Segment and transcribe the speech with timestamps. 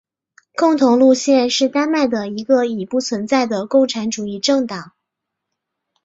[0.55, 4.93] 共同路线是丹麦的一个已不存在的共产主义政党。